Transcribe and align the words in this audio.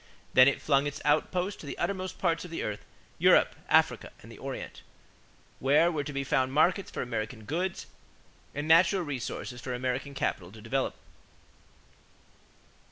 Then 0.33 0.47
it 0.47 0.59
flung 0.63 0.87
its 0.87 0.99
outposts 1.05 1.59
to 1.61 1.67
the 1.67 1.77
uttermost 1.77 2.17
parts 2.17 2.43
of 2.43 2.49
the 2.49 2.63
earth 2.63 2.83
Europe, 3.19 3.55
Africa, 3.69 4.11
and 4.23 4.31
the 4.31 4.37
Orient 4.39 4.81
where 5.59 5.91
were 5.91 6.03
to 6.03 6.11
be 6.11 6.23
found 6.23 6.51
markets 6.53 6.89
for 6.89 7.03
American 7.03 7.43
goods 7.43 7.85
and 8.55 8.67
natural 8.67 9.03
resources 9.03 9.61
for 9.61 9.75
American 9.75 10.15
capital 10.15 10.51
to 10.53 10.59
develop. 10.59 10.95